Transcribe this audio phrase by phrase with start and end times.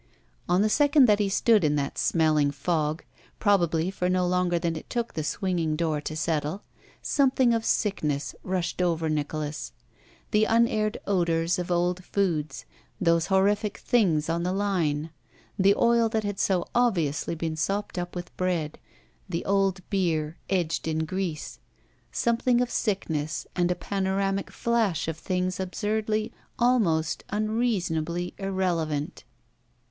[0.49, 3.03] On the second that he stood in that smelling fog,
[3.37, 6.63] probably for no longer than it took the swinging door to settle,
[7.03, 9.73] something of sickness rushed over Nicholas.
[10.31, 12.65] The tmaired odors of old foods.
[12.99, 15.11] Those horrific things on the line.
[15.59, 18.79] The oil that had so obviously been sopped up with bread.
[19.29, 21.59] The old beer, edged in grease.
[22.11, 29.25] Something of sickness and a panoramic flash of things absurdly, almost unreasonably irrelevant.